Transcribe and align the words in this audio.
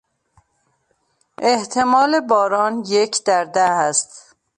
احتمال 1.41 2.19
باران 2.19 2.83
یک 2.87 3.23
در 3.23 3.43
ده 3.45 3.61
است. 3.61 4.35